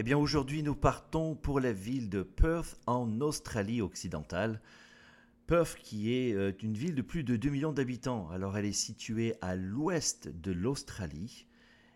[0.00, 4.62] Eh bien aujourd'hui nous partons pour la ville de Perth en Australie occidentale.
[5.48, 8.30] Perth qui est euh, une ville de plus de 2 millions d'habitants.
[8.30, 11.48] Alors elle est située à l'ouest de l'Australie.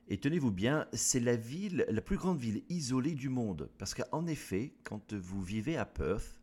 [0.09, 3.71] Et tenez-vous bien, c'est la ville, la plus grande ville isolée du monde.
[3.79, 6.41] Parce qu'en effet, quand vous vivez à Perth,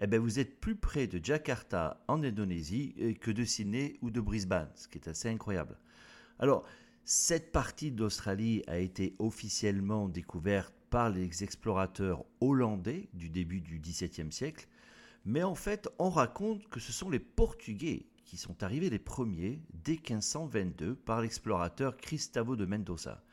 [0.00, 4.10] eh bien, vous êtes plus près de Jakarta en Indonésie euh, que de Sydney ou
[4.10, 5.78] de Brisbane, ce qui est assez incroyable.
[6.38, 6.64] Alors,
[7.04, 14.30] cette partie d'Australie a été officiellement découverte par les explorateurs hollandais du début du XVIIe
[14.30, 14.68] siècle,
[15.24, 19.62] mais en fait, on raconte que ce sont les Portugais qui sont arrivés les premiers
[19.72, 23.24] dès 1522 par l'explorateur Cristavo de Mendoza.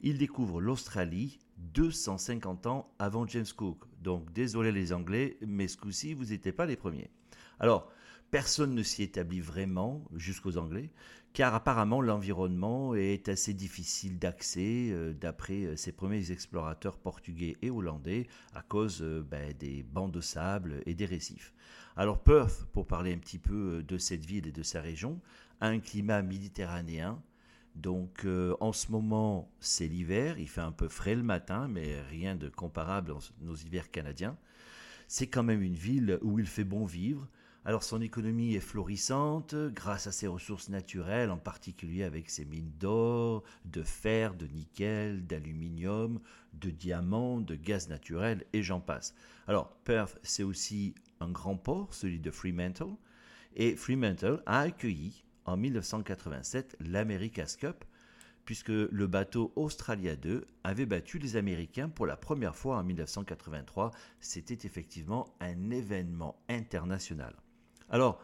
[0.00, 3.82] Il découvre l'Australie 250 ans avant James Cook.
[4.00, 7.10] Donc désolé les Anglais, mais ce coup-ci, vous n'étiez pas les premiers.
[7.58, 7.90] Alors,
[8.30, 10.90] personne ne s'y établit vraiment jusqu'aux Anglais,
[11.32, 17.70] car apparemment l'environnement est assez difficile d'accès euh, d'après euh, ces premiers explorateurs portugais et
[17.70, 21.52] hollandais à cause euh, ben, des bancs de sable et des récifs.
[21.96, 25.20] Alors Perth, pour parler un petit peu de cette ville et de sa région,
[25.60, 27.20] a un climat méditerranéen
[27.78, 32.00] donc euh, en ce moment, c'est l'hiver, il fait un peu frais le matin, mais
[32.10, 34.36] rien de comparable à nos hivers canadiens.
[35.06, 37.28] C'est quand même une ville où il fait bon vivre.
[37.68, 42.72] Alors son économie est florissante grâce à ses ressources naturelles, en particulier avec ses mines
[42.80, 46.18] d'or, de fer, de nickel, d'aluminium,
[46.54, 49.14] de diamants, de gaz naturel et j'en passe.
[49.48, 52.96] Alors Perth, c'est aussi un grand port, celui de Fremantle,
[53.54, 57.84] et Fremantle a accueilli en 1987 l'America's Cup,
[58.46, 63.90] puisque le bateau Australia 2 avait battu les Américains pour la première fois en 1983.
[64.20, 67.34] C'était effectivement un événement international.
[67.90, 68.22] Alors,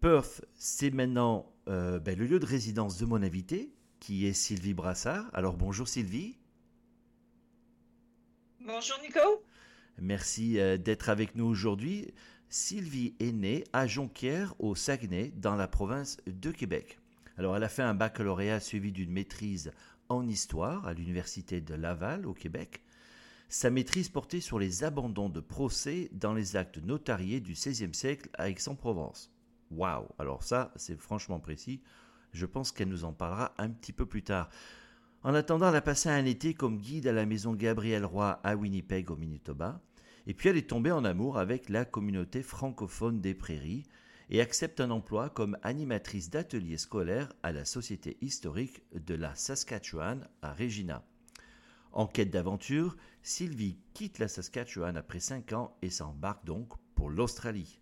[0.00, 4.72] Perth, c'est maintenant euh, ben, le lieu de résidence de mon invité, qui est Sylvie
[4.72, 5.28] Brassard.
[5.34, 6.38] Alors bonjour Sylvie.
[8.60, 9.44] Bonjour Nico.
[9.98, 12.14] Merci euh, d'être avec nous aujourd'hui.
[12.48, 16.98] Sylvie est née à Jonquière, au Saguenay, dans la province de Québec.
[17.36, 19.70] Alors, elle a fait un baccalauréat suivi d'une maîtrise
[20.08, 22.82] en histoire à l'Université de Laval, au Québec.
[23.52, 28.30] Sa maîtrise portait sur les abandons de procès dans les actes notariés du XVIe siècle
[28.34, 29.34] à Aix-en-Provence.
[29.72, 31.82] Waouh Alors ça, c'est franchement précis.
[32.32, 34.50] Je pense qu'elle nous en parlera un petit peu plus tard.
[35.24, 38.54] En attendant, elle a passé un été comme guide à la maison Gabriel Roy à
[38.54, 39.80] Winnipeg, au Manitoba.
[40.28, 43.82] Et puis elle est tombée en amour avec la communauté francophone des prairies
[44.28, 50.28] et accepte un emploi comme animatrice d'ateliers scolaires à la Société historique de la Saskatchewan
[50.40, 51.02] à Regina.
[51.92, 57.80] En quête d'aventure, Sylvie quitte la Saskatchewan après 5 ans et s'embarque donc pour l'Australie.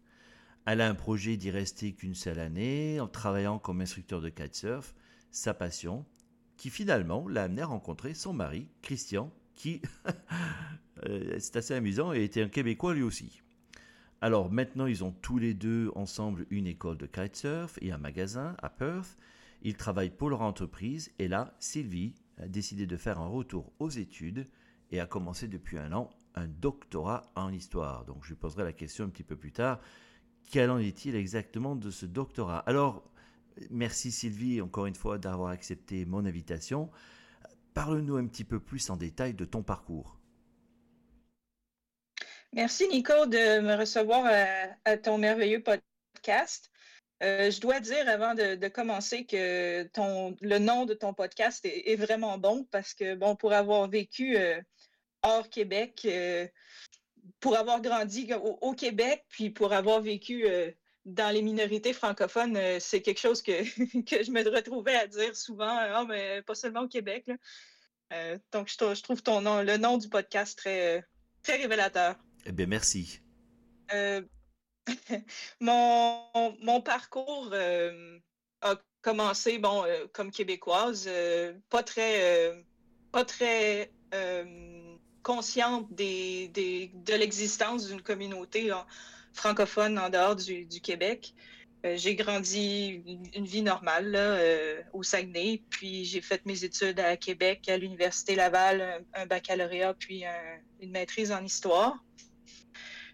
[0.67, 4.95] Elle a un projet d'y rester qu'une seule année en travaillant comme instructeur de kitesurf,
[5.31, 6.05] sa passion,
[6.57, 9.81] qui finalement l'a amené à rencontrer son mari, Christian, qui
[11.07, 13.41] Euh, c'est assez amusant, et était un Québécois lui aussi.
[14.21, 18.57] Alors maintenant, ils ont tous les deux ensemble une école de kitesurf et un magasin
[18.63, 19.17] à Perth.
[19.63, 23.91] Ils travaillent pour leur entreprise et là, Sylvie a décidé de faire un retour aux
[23.91, 24.47] études
[24.91, 28.05] et a commencé depuis un an un doctorat en histoire.
[28.05, 29.81] Donc je lui poserai la question un petit peu plus tard.
[30.51, 32.61] Quel en est-il exactement de ce doctorat?
[32.61, 33.05] Alors,
[33.71, 36.91] merci Sylvie encore une fois d'avoir accepté mon invitation.
[37.75, 40.19] Parle-nous un petit peu plus en détail de ton parcours.
[42.55, 44.25] Merci, Nico, de me recevoir
[44.87, 46.71] à, ton merveilleux podcast.
[47.21, 49.87] je dois dire avant de, commencer que
[50.41, 54.35] le nom de ton podcast est, vraiment bon parce que, bon, pour avoir vécu
[55.23, 56.07] hors Québec,
[57.41, 60.47] pour avoir grandi au, Québec, puis pour avoir vécu
[61.09, 63.63] dans les minorités francophones, euh, c'est quelque chose que,
[64.03, 67.31] que, je me retrouvais à dire souvent, ah, mais pas seulement au Québec.
[68.13, 71.05] Euh, donc, je, trouve ton nom, le nom du podcast très,
[71.43, 72.17] très révélateur.
[72.45, 73.21] Eh bien, merci.
[73.93, 74.23] Euh,
[75.61, 76.23] mon,
[76.63, 77.53] mon, parcours
[78.61, 81.09] a commencé, bon, comme québécoise,
[81.71, 82.65] pas très,
[83.13, 83.93] pas très
[85.29, 88.73] consciente de l'existence d'une communauté
[89.35, 91.35] francophone en dehors du, Québec.
[91.85, 93.03] Euh, j'ai grandi
[93.35, 98.37] une, vie normale euh, au Saguenay, puis j'ai fait mes études à Québec, à l'Université
[98.37, 100.25] Laval, un, baccalauréat, puis
[100.81, 102.03] une maîtrise en histoire.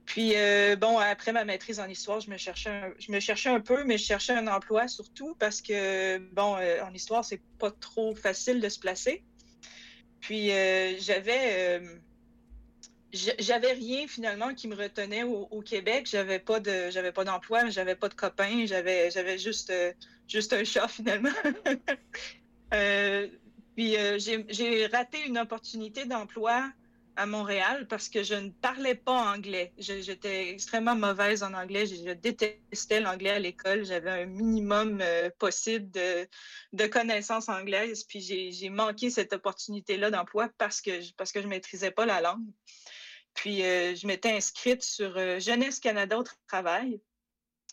[0.06, 3.48] Puis, euh, bon, après ma maîtrise en histoire, je me, cherchais un, je me cherchais
[3.48, 7.72] un peu, mais je cherchais un emploi surtout parce que, bon, en histoire, c'est pas
[7.72, 9.24] trop facile de se placer.
[10.20, 10.50] Puis,
[11.00, 11.82] j'avais
[13.14, 16.08] j'avais rien finalement qui me retenait au, Québec.
[16.10, 19.92] J'avais pas de j'avais pas d'emploi, j'avais pas de copains, j'avais j'avais juste euh,
[20.28, 21.30] juste un chat finalement.
[22.72, 23.28] Euh,
[23.76, 26.72] puis euh, j'ai raté une opportunité d'emploi
[27.14, 29.72] à Montréal parce que je ne parlais pas anglais.
[29.78, 31.86] J'étais extrêmement mauvaise en anglais.
[31.86, 33.84] Je, détestais l'anglais à l'école.
[33.84, 35.04] J'avais un minimum
[35.38, 36.26] possible de,
[36.72, 38.02] de, connaissances anglaises.
[38.02, 42.20] Puis j'ai manqué cette opportunité-là d'emploi parce que, parce que je ne maîtrisais pas la
[42.20, 42.42] langue.
[43.34, 47.00] Puis euh, je m'étais inscrite sur euh, Jeunesse Canada au travail.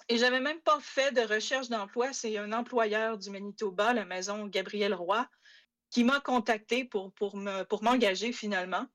[0.09, 2.11] Et j'avais même pas fait de recherche d'emploi.
[2.11, 5.27] C'est un employeur du Manitoba, la maison Gabriel Roy,
[5.89, 8.85] qui m'a contacté pour, pour, pour m'engager finalement.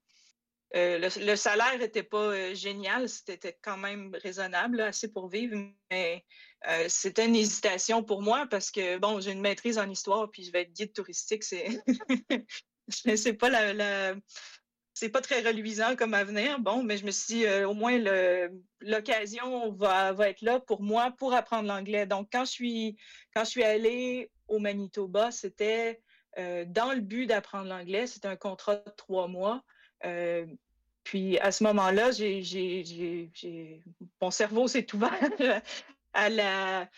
[0.74, 5.56] Euh, le, salaire n'était pas génial, c'était quand même raisonnable, assez pour vivre,
[5.90, 6.24] mais
[6.88, 10.52] c'était une hésitation pour moi parce que, bon, j'ai une maîtrise en histoire, puis je
[10.52, 11.68] vais être guide touristique, c'est
[12.88, 14.16] c'est pas la,
[14.96, 16.58] c'est pas très reluisant comme avenir.
[16.58, 17.98] Bon, mais je me suis dit, euh, au moins,
[18.80, 22.06] l'occasion va, être là pour moi pour apprendre l'anglais.
[22.06, 22.96] Donc, quand je suis,
[23.34, 26.00] quand je suis allée au Manitoba, c'était
[26.38, 28.06] euh, dans le but d'apprendre l'anglais.
[28.06, 29.62] C'était un contrat de trois mois.
[30.06, 30.46] Euh,
[31.04, 32.12] puis, à ce moment-là,
[34.22, 35.12] mon cerveau s'est ouvert
[36.14, 36.88] à la,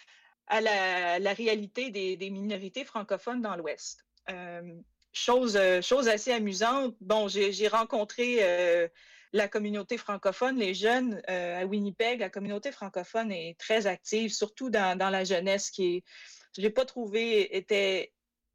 [0.47, 4.07] à la, réalité des, minorités francophones dans l'Ouest.
[5.13, 6.95] Chose, euh, chose assez amusante.
[7.01, 8.89] Bon, j'ai rencontré euh,
[9.33, 12.21] la communauté francophone, les jeunes euh, à Winnipeg.
[12.21, 16.05] La communauté francophone est très active, surtout dans, la jeunesse qui est,
[16.57, 18.13] je l'ai pas trouvé était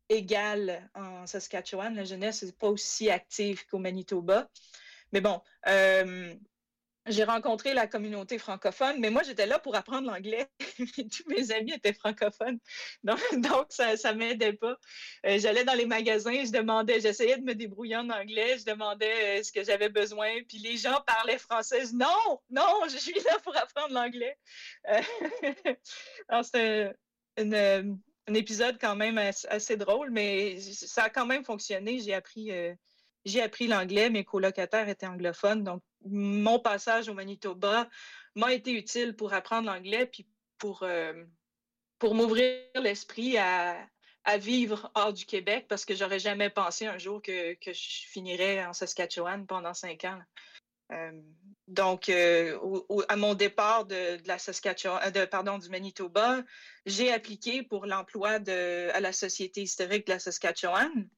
[0.10, 1.96] égale en Saskatchewan.
[1.96, 4.50] La jeunesse n'est pas aussi active qu'au Manitoba.
[5.12, 5.42] Mais bon,
[7.08, 10.48] j'ai rencontré la communauté francophone, mais moi, j'étais là pour apprendre l'anglais.
[10.78, 12.60] Tous mes amis étaient francophones.
[13.04, 13.20] Donc,
[13.70, 14.78] ça ne m'aidait pas.
[15.26, 19.40] Euh, j'allais dans les magasins, je demandais, j'essayais de me débrouiller en anglais, je demandais
[19.40, 20.30] euh, ce que j'avais besoin.
[20.48, 21.84] Puis les gens parlaient français.
[21.94, 24.38] Non, non, je suis là pour apprendre l'anglais.
[24.90, 25.02] Euh,
[26.44, 26.96] c'était
[27.38, 32.00] un épisode quand même assez, drôle, mais ça a quand même fonctionné.
[32.00, 32.52] J'ai appris
[33.25, 37.89] j'ai appris l'anglais, mes colocataires étaient anglophones, donc mon passage au Manitoba
[38.36, 40.27] m'a été utile pour apprendre l'anglais, puis
[40.58, 41.24] pour, euh,
[42.00, 43.88] pour m'ouvrir l'esprit à,
[44.38, 48.72] vivre hors du Québec, parce que j'aurais jamais pensé un jour que, je finirais en
[48.72, 50.22] Saskatchewan pendant cinq ans.
[50.94, 51.12] Euh,
[51.68, 52.58] donc, euh,
[53.10, 56.42] à mon départ de, la Saskatchewan, de, pardon, du Manitoba,
[56.86, 61.10] j'ai appliqué pour l'emploi à la Société historique de la Saskatchewan.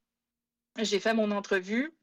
[0.77, 1.93] J'ai fait mon entrevue.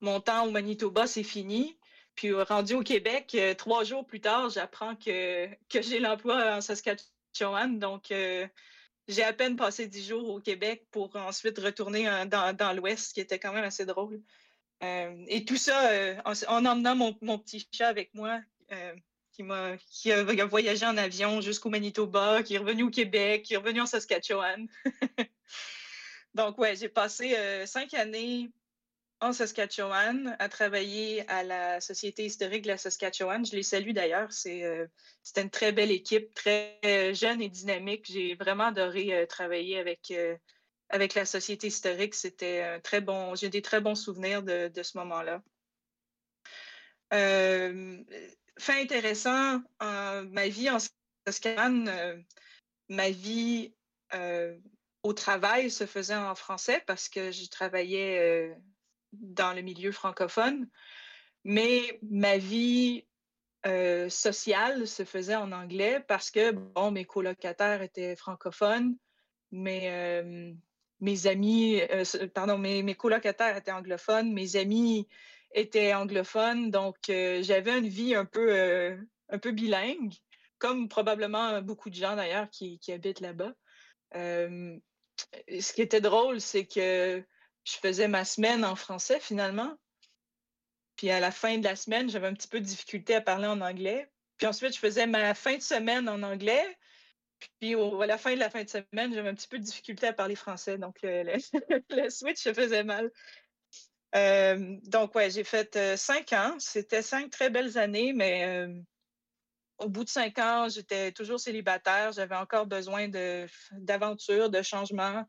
[0.00, 1.78] Mon temps au Manitoba, c'est fini.
[2.16, 6.56] Puis euh, rendu au Québec, euh, trois jours plus tard, j'apprends que, que j'ai l'emploi
[6.56, 7.78] en Saskatchewan.
[7.78, 8.46] Donc, euh,
[9.06, 13.20] j'ai à peine passé dix jours au Québec pour ensuite retourner dans, dans l'Ouest, qui
[13.20, 14.20] était quand même assez drôle.
[14.82, 15.90] et tout ça
[16.24, 18.40] en, emmenant mon, mon, petit chat avec moi,
[19.30, 23.54] qui, m'a, qui a, voyagé en avion jusqu'au Manitoba, qui est revenu au Québec, qui
[23.54, 24.66] est revenu en Saskatchewan.
[26.36, 28.50] Donc, ouais, j'ai passé cinq années
[29.20, 33.46] en Saskatchewan à travailler à la Société historique de la Saskatchewan.
[33.46, 34.30] Je les salue d'ailleurs.
[34.30, 34.62] C'est,
[35.22, 38.04] c'était une très belle équipe, très jeune et dynamique.
[38.06, 40.12] J'ai vraiment adoré travailler avec,
[40.90, 42.14] avec la Société historique.
[42.14, 45.42] C'était un très bon, j'ai des très bons souvenirs de, de ce moment-là.
[48.58, 50.76] fait intéressant, ma vie en
[51.26, 52.26] Saskatchewan,
[52.90, 53.72] ma vie
[55.06, 58.54] au travail se faisait en français parce que je travaillais euh,
[59.12, 60.68] dans le milieu francophone.
[61.44, 63.06] Mais ma vie
[64.08, 68.96] sociale se faisait en anglais parce que, bon, mes colocataires étaient francophones,
[69.50, 70.14] mais
[71.00, 71.80] mes amis,
[72.32, 75.08] pardon, mes, mes, colocataires étaient anglophones, mes amis
[75.52, 78.96] étaient anglophones, donc j'avais une vie un peu,
[79.30, 80.14] un peu bilingue,
[80.58, 83.52] comme probablement beaucoup de gens d'ailleurs qui, qui, habitent là-bas.
[85.60, 87.24] Ce qui était drôle, c'est que
[87.64, 89.76] je faisais ma semaine en français finalement.
[90.96, 93.46] Puis à la fin de la semaine, j'avais un petit peu de difficulté à parler
[93.46, 94.10] en anglais.
[94.38, 96.76] Puis ensuite, je faisais ma fin de semaine en anglais.
[97.60, 100.06] Puis à la fin de la fin de semaine, j'avais un petit peu de difficulté
[100.06, 100.78] à parler français.
[100.78, 103.10] Donc le, switch se faisait mal.
[104.14, 106.56] Euh, donc ouais, j'ai fait euh, cinq ans.
[106.58, 108.80] C'était cinq très belles années, mais euh,
[109.78, 112.12] au bout de cinq ans, j'étais toujours célibataire.
[112.12, 113.08] J'avais encore besoin
[113.72, 115.24] d'aventure, de, de changement.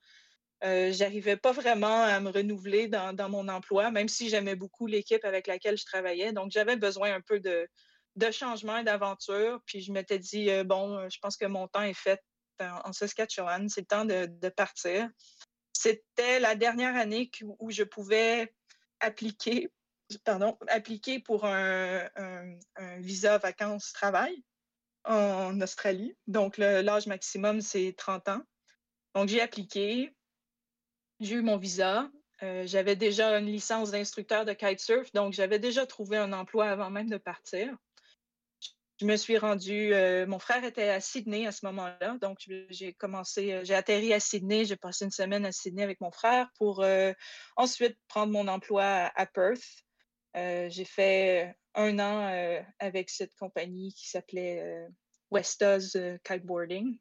[0.63, 5.23] Euh, j'arrivais pas vraiment à me renouveler dans, mon emploi, même si j'aimais beaucoup l'équipe
[5.23, 6.33] avec laquelle je travaillais.
[6.33, 7.67] Donc, j'avais besoin un peu de,
[8.31, 9.61] changement et d'aventure.
[9.65, 12.21] Puis, je m'étais dit, euh, bon, euh, je pense que mon temps est fait
[12.59, 13.69] en, Saskatchewan.
[13.69, 15.09] C'est le temps de, partir.
[15.73, 18.51] C'était la dernière année où je pouvais
[18.99, 19.69] appliquer,
[20.23, 22.09] pardon, appliquer pour un,
[22.97, 24.43] visa vacances-travail
[25.05, 26.15] en Australie.
[26.27, 28.41] Donc, l'âge maximum, c'est 30 ans.
[29.15, 30.13] Donc, j'ai appliqué.
[31.19, 32.09] J'ai eu mon visa.
[32.43, 36.89] Euh, j'avais déjà une licence d'instructeur de kitesurf, donc j'avais déjà trouvé un emploi avant
[36.89, 37.75] même de partir.
[38.99, 42.93] Je me suis rendue, euh, mon frère était à Sydney à ce moment-là, donc j'ai
[42.93, 46.49] commencé, euh, j'ai atterri à Sydney, j'ai passé une semaine à Sydney avec mon frère
[46.57, 46.85] pour
[47.55, 49.86] ensuite prendre mon emploi à, Perth.
[50.69, 54.87] J'ai fait un an avec cette compagnie qui s'appelait
[55.31, 56.97] Westos Kiteboarding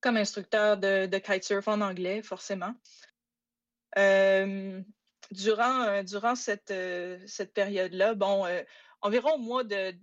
[0.00, 2.74] comme instructeur de, de kitesurf en anglais, forcément
[5.30, 6.72] durant, durant cette,
[7.26, 8.46] cette période-là, bon,
[9.00, 9.94] environ au mois de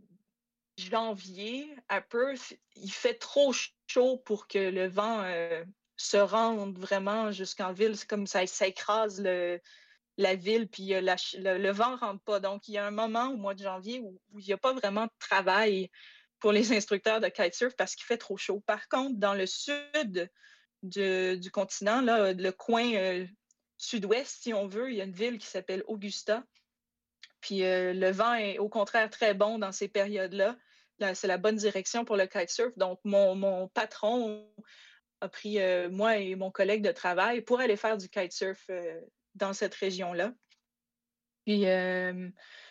[0.77, 3.54] janvier, à Perth, il fait trop
[3.88, 5.24] chaud pour que le vent
[5.96, 7.98] se rende vraiment jusqu'en ville.
[7.98, 9.60] C'est comme ça, ça écrase le,
[10.17, 12.39] la ville, puis le, le, vent ne rentre pas.
[12.39, 14.74] Donc, il y a un moment au mois de janvier où, il n'y a pas
[14.74, 15.89] vraiment de travail
[16.39, 18.62] pour les instructeurs de kitesurf parce qu'il fait trop chaud.
[18.65, 20.29] Par contre, dans le sud
[20.83, 23.25] du continent, le coin
[23.77, 26.43] sud-ouest, si on veut, il y a une ville qui s'appelle Augusta.
[27.41, 30.57] Puis euh, le vent est au contraire très bon dans ces périodes-là.
[31.13, 32.75] c'est la bonne direction pour le kitesurf.
[32.77, 34.51] Donc, mon, patron
[35.21, 39.00] a pris euh, moi et mon collègue de travail pour aller faire du kitesurf euh,
[39.38, 40.34] dans cette région-là.
[41.46, 41.63] Puis,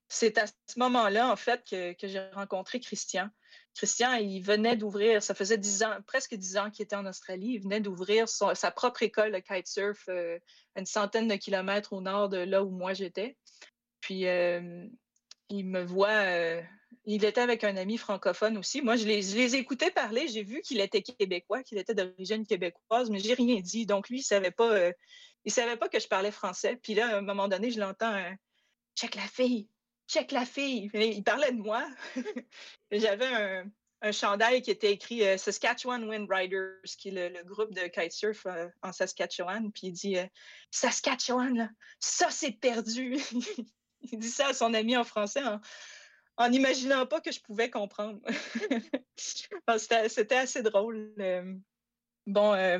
[0.08, 3.30] c'est à ce moment-là, en fait, que j'ai rencontré Christian.
[3.76, 7.54] Christian, il venait d'ouvrir, ça faisait dix ans, presque dix ans qu'il était en Australie,
[7.54, 10.38] il venait d'ouvrir sa propre école de kitesurf euh,
[10.76, 13.36] une centaine de kilomètres au nord de là où moi j'étais.
[14.00, 14.86] Puis euh,
[15.50, 16.62] il me voit, euh,
[17.04, 18.82] il était avec un ami francophone aussi.
[18.82, 23.10] Moi, je les, les écoutais parler, j'ai vu qu'il était québécois, qu'il était d'origine québécoise,
[23.10, 23.86] mais j'ai rien dit.
[23.86, 24.90] Donc lui, il savait pas,
[25.44, 26.76] il savait pas que je parlais français.
[26.82, 28.20] Puis là, à un moment donné, je l'entends,
[28.96, 29.68] check la fille,
[30.08, 30.90] check la fille.
[30.94, 31.86] Il parlait de moi.
[32.90, 33.70] J'avais un,
[34.02, 38.46] un, chandail qui était écrit euh, Saskatchewan Wind Riders, qui est le, groupe de kitesurf
[38.46, 39.70] euh, en Saskatchewan.
[39.72, 40.26] Puis il dit euh,
[40.70, 43.18] Saskatchewan, ça c'est perdu.
[44.00, 45.42] il dit ça à son ami en français
[46.48, 48.20] n'imaginant pas que je pouvais comprendre.
[49.16, 51.12] C'était assez drôle.
[52.26, 52.78] bon, à,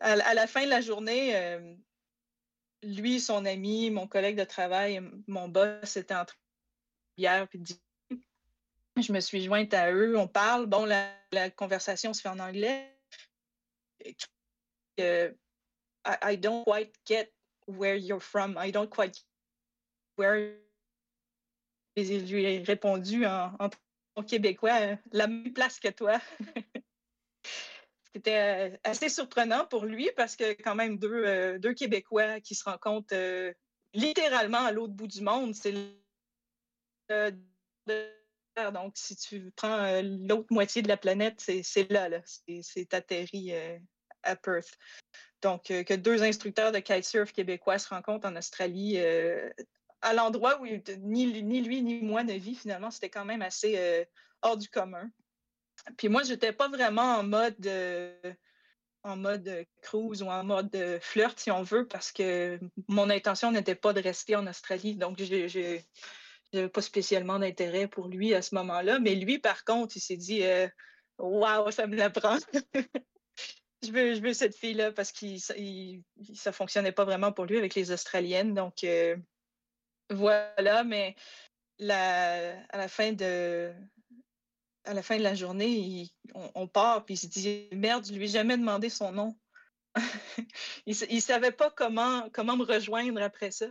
[0.00, 1.58] à, la fin de la journée,
[2.82, 6.36] lui, son ami, mon collègue de travail, mon boss était en train
[7.48, 7.62] puis
[9.00, 10.66] Je me suis jointe à eux, on parle.
[10.66, 12.94] Bon, la, conversation se fait en anglais.
[14.98, 17.32] I, don't quite get
[17.66, 18.56] where you're from.
[18.58, 19.18] I don't quite
[20.16, 20.58] where.
[21.96, 23.56] Et je lui ai répondu en,
[24.26, 26.20] québécois, la même place que toi.
[28.14, 32.54] C'était euh, assez surprenant pour lui parce que quand même deux, euh, deux Québécois qui
[32.54, 33.54] se rencontrent euh,
[33.94, 35.72] littéralement à l'autre bout du monde, c'est
[38.72, 42.20] donc, si tu prends euh, l'autre moitié de la planète, c'est là, là.
[42.62, 43.78] c'est atterri euh,
[44.22, 44.78] à Perth.
[45.40, 48.98] Donc, euh, que deux instructeurs de kitesurf québécois se rencontrent en Australie,
[50.02, 54.06] à l'endroit où ni, lui ni moi ne vit, finalement, c'était quand même assez
[54.42, 55.10] hors du commun.
[55.96, 57.68] Puis moi, je n'étais pas vraiment en mode
[59.04, 63.74] en mode cruise ou en mode flirt, si on veut, parce que mon intention n'était
[63.74, 64.94] pas de rester en Australie.
[64.94, 65.84] Donc, j'ai
[66.52, 68.98] n'avais pas spécialement d'intérêt pour lui à ce moment-là.
[68.98, 70.68] Mais lui, par contre, il s'est dit euh,
[71.18, 72.38] Waouh, ça me l'apprend.
[73.82, 75.26] je, veux, je veux cette fille-là parce que
[76.34, 78.54] ça fonctionnait pas vraiment pour lui avec les Australiennes.
[78.54, 79.16] Donc euh,
[80.10, 81.16] voilà, mais
[81.88, 83.72] à la fin de,
[84.86, 86.10] la journée,
[86.54, 89.36] on, part, puis il se dit Merde, je lui ai jamais demandé son nom.
[90.86, 93.66] il ne savait pas comment, comment me rejoindre après ça.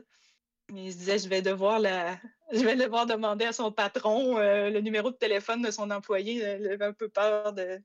[0.69, 5.61] Il se disait Je vais devoir, demander à son patron euh, le numéro de téléphone
[5.61, 6.35] de son employé.
[6.59, 7.81] Il avait un peu peur de,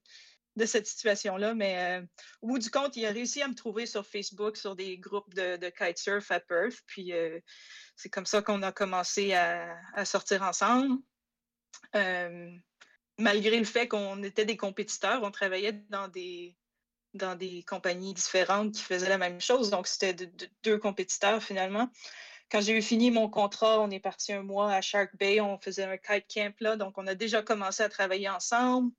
[0.56, 2.06] de cette situation-là, mais euh,
[2.42, 5.32] au bout du compte, il a réussi à me trouver sur Facebook, sur des groupes
[5.34, 6.82] de, kitesurf à Perth.
[6.86, 7.38] Puis euh,
[7.94, 10.98] c'est comme ça qu'on a commencé à, à sortir ensemble
[13.18, 16.56] malgré le fait qu'on était des compétiteurs, on travaillait dans des,
[17.14, 19.70] dans des compagnies différentes qui faisaient la même chose.
[19.70, 20.14] Donc, c'était
[20.62, 21.90] deux compétiteurs finalement.
[22.50, 25.40] Quand j'ai eu fini mon contrat, on est parti un mois à Shark Bay.
[25.40, 26.76] On faisait un kite camp là.
[26.76, 28.92] Donc, on a déjà commencé à travailler ensemble.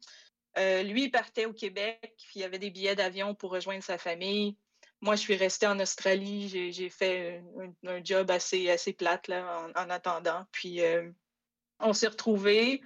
[0.57, 3.97] Euh, lui, il partait au Québec, puis il avait des billets d'avion pour rejoindre sa
[3.97, 4.57] famille.
[5.01, 6.71] Moi, je suis restée en Australie.
[6.71, 7.43] J'ai fait
[7.85, 10.45] un, job assez, assez plate en, attendant.
[10.51, 11.09] Puis, euh,
[11.79, 12.81] on s'est retrouvés.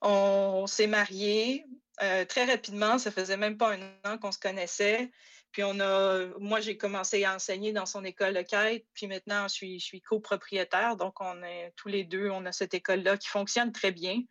[0.00, 1.66] On, s'est mariés
[2.02, 2.98] euh, très rapidement.
[2.98, 5.10] Ça faisait même pas un an qu'on se connaissait.
[5.52, 8.86] Puis on a, moi, j'ai commencé à enseigner dans son école quête.
[8.94, 10.96] Puis maintenant, je suis, je suis copropriétaire.
[10.96, 14.22] Donc, on est tous les deux, on a cette école-là qui fonctionne très bien.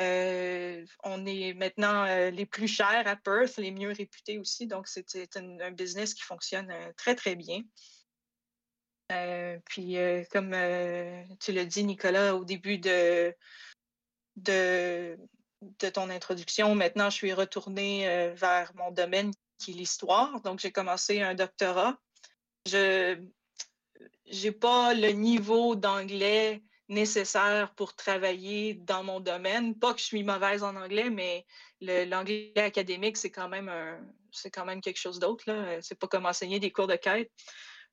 [0.00, 4.66] Euh, on est maintenant euh, les plus chers à Perth, les mieux réputés aussi.
[4.66, 7.62] Donc, c'est un, business qui fonctionne très, très bien.
[9.66, 9.96] puis,
[10.30, 10.56] comme
[11.40, 13.34] tu l'as dit, Nicolas, au début de,
[14.36, 15.18] de,
[15.62, 16.74] de ton introduction.
[16.74, 20.40] Maintenant, je suis retournée euh, vers mon domaine qui est l'histoire.
[20.42, 21.96] Donc, j'ai commencé un doctorat.
[22.66, 23.18] Je
[24.32, 29.78] n'ai pas le niveau d'anglais nécessaire pour travailler dans mon domaine.
[29.78, 31.46] Pas que je suis mauvaise en anglais, mais
[31.80, 33.70] l'anglais académique, c'est quand même
[34.32, 35.44] c'est quand même quelque chose d'autre.
[35.80, 37.30] C'est pas comme enseigner des cours de quête.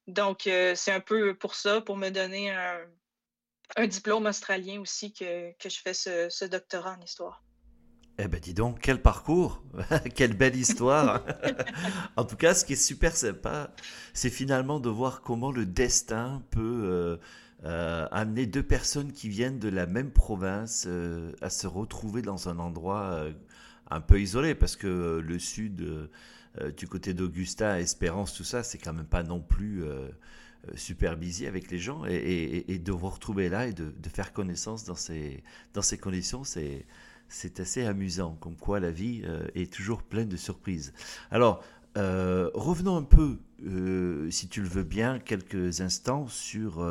[0.08, 2.80] Donc, euh, c'est un peu pour ça, pour me donner un,
[3.76, 7.44] un diplôme australien aussi que, que je fais ce, doctorat en histoire.
[8.18, 9.64] Eh ben dis donc, quel parcours,
[10.16, 11.24] quelle belle histoire.
[12.18, 13.74] en tout cas, ce qui est super sympa,
[14.14, 17.18] c'est finalement de voir comment le destin peut euh,
[17.66, 22.50] euh, amener deux personnes qui viennent de la même province euh, à se retrouver dans
[22.50, 23.26] un endroit
[23.90, 26.10] un peu isolé, parce que le sud,
[26.78, 29.84] du côté d'Augusta, Espérance, tout ça, c'est quand même pas non plus
[30.68, 34.84] euh, super busy avec les gens et, de vous retrouver là et de, faire connaissance
[34.84, 35.42] dans ces,
[35.74, 36.86] dans ces conditions, c'est,
[37.30, 40.94] c'est assez amusant, comme quoi la vie euh, est toujours pleine de surprises.
[41.32, 41.64] Alors,
[41.98, 43.38] euh, revenons un peu,
[44.32, 46.86] si tu le veux bien, quelques instants sur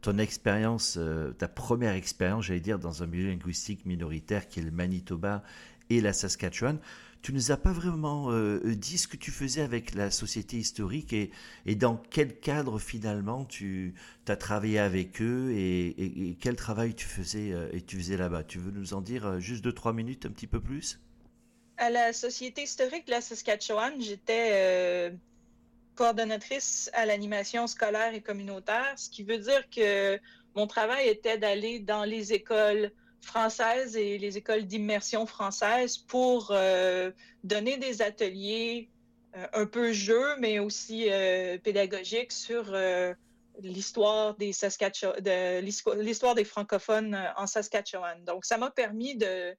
[0.00, 0.98] ton expérience,
[1.38, 5.42] ta première expérience, j'allais dire, dans un milieu linguistique minoritaire qui est le Manitoba
[5.90, 6.78] et la Saskatchewan
[7.22, 11.12] tu nous as pas vraiment euh, dit ce que tu faisais avec la société historique
[11.12, 11.30] et,
[11.74, 13.94] dans quel cadre finalement tu
[14.28, 18.44] as travaillé avec eux et, quel travail tu faisais, euh, tu faisais là-bas?
[18.44, 21.00] Tu veux nous en dire euh, juste deux, trois minutes, un petit peu plus?
[21.76, 25.12] À la Société historique de la Saskatchewan, j'étais
[25.98, 30.20] coordonnatrice à l'animation scolaire et communautaire, ce qui veut dire que
[30.54, 37.10] mon travail était d'aller dans les écoles françaises et les écoles d'immersion française pour euh,
[37.42, 38.90] donner des ateliers
[39.36, 42.76] euh, un peu jeux, mais aussi euh, pédagogiques sur
[43.60, 48.22] l'histoire des de l'histoire des francophones en Saskatchewan.
[48.24, 49.52] Donc, ça m'a permis de,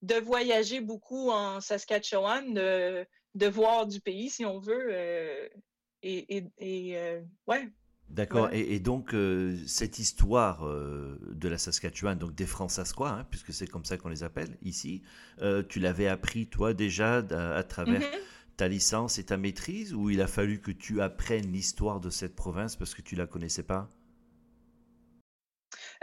[0.00, 5.50] de voyager beaucoup en Saskatchewan, de, de voir du pays, si on veut.
[6.04, 7.72] Et, et, et ouais,
[8.10, 8.50] D'accord.
[8.52, 13.66] Et, donc, euh, cette histoire euh, de la Saskatchewan, donc des Francescois, hein, puisque c'est
[13.66, 15.02] comme ça qu'on les appelle ici,
[15.40, 18.20] euh, tu l'avais appris, toi, déjà, à, travers mm-hmm.
[18.56, 22.36] ta licence et ta maîtrise, ou il a fallu que tu apprennes l'histoire de cette
[22.36, 23.90] province parce que tu la connaissais pas?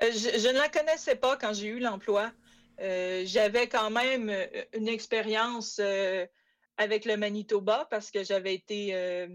[0.02, 2.32] Je, je, ne la connaissais pas quand j'ai eu l'emploi.
[2.80, 4.36] J'avais quand même
[4.74, 5.80] une expérience
[6.78, 9.30] avec le Manitoba parce que j'avais été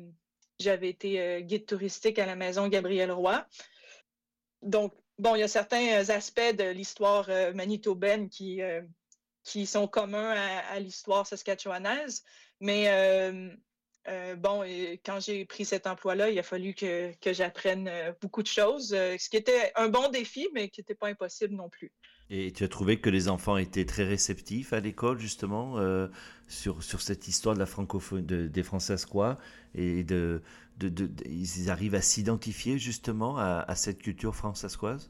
[0.58, 3.46] j'avais été euh, guide touristique à la maison Gabriel Roy.
[4.62, 8.82] Donc, bon, il y a certains aspects de l'histoire euh, manitobaine qui, euh,
[9.44, 12.24] qui sont communs à, l'histoire saskatchewanaise,
[12.60, 12.88] mais
[14.38, 14.62] bon,
[15.04, 17.90] quand j'ai pris cet emploi-là, il a fallu que, que j'apprenne
[18.20, 21.68] beaucoup de choses, ce qui était un bon défi, mais qui n'était pas impossible non
[21.68, 21.92] plus.
[22.28, 26.08] Et tu as trouvé que les enfants étaient très réceptifs à l'école, justement, euh,
[26.48, 29.36] sur, sur cette histoire de la francophonie, des Françaisquois,
[29.74, 30.42] et de,
[30.78, 35.08] de, ils arrivent à s'identifier, justement, à, cette culture françaisquoise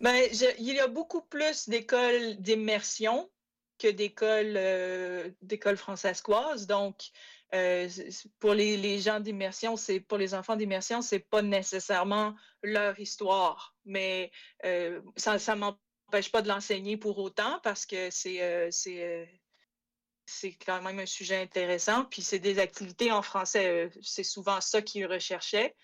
[0.00, 0.14] ben,
[0.58, 3.30] Il y a beaucoup plus d'écoles d'immersion
[3.78, 5.78] que d'écoles euh, d'écoles.
[6.68, 7.10] Donc,
[7.54, 7.88] euh,
[8.40, 13.74] pour les, les gens d'immersion, c'est pour les enfants d'immersion, c'est pas nécessairement leur histoire,
[13.86, 14.30] mais
[15.16, 18.40] ça, ça m'empêche pas de l'enseigner pour autant parce que c'est
[20.28, 22.04] c'est quand même un sujet intéressant.
[22.04, 25.74] Puis c'est des activités en français, c'est souvent ça qu'ils recherchaient.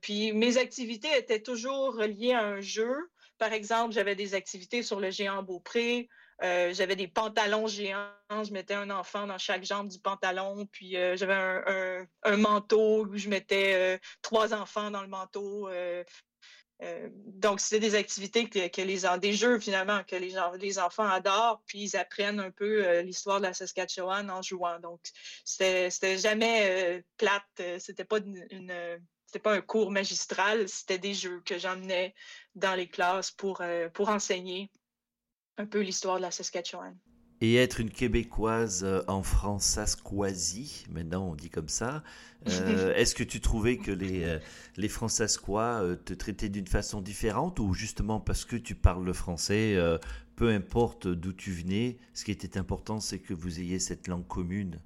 [0.00, 2.94] puis mes activités étaient toujours reliées à un jeu.
[3.38, 6.08] Par exemple, j'avais des activités sur le géant Beaupré.
[6.40, 8.10] j'avais des pantalons géants.
[8.30, 10.66] Je mettais un enfant dans chaque jambe du pantalon.
[10.66, 15.68] Puis j'avais un, manteau où je mettais trois enfants dans le manteau.
[16.82, 21.62] Euh, donc, c'est des activités que, les des jeux finalement que les, les, enfants adorent,
[21.66, 24.80] puis ils apprennent un peu euh, l'histoire de la Saskatchewan en jouant.
[24.80, 25.00] Donc,
[25.44, 28.46] c'était jamais euh, plate, c'était pas une,
[29.26, 32.14] c'était pas un cours magistral, c'était des jeux que j'emmenais
[32.54, 34.70] dans les classes pour, pour enseigner
[35.56, 36.98] un peu l'histoire de la Saskatchewan.
[37.40, 42.02] Et être une Québécoise euh, en France-Asquoisie, maintenant on dit comme ça,
[42.48, 44.38] euh, est-ce que tu trouvais que les, euh,
[44.76, 49.76] les Françaisquois te traitaient d'une façon différente ou justement parce que tu parles le français,
[50.36, 54.26] peu importe d'où tu venais, ce qui était important c'est que vous ayez cette langue
[54.26, 54.80] commune?